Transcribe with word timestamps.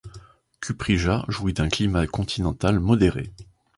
Ćuprija 0.63 1.25
jouit 1.27 1.53
d'un 1.53 1.69
climat 1.69 2.07
continental 2.07 2.79
modéré. 2.79 3.31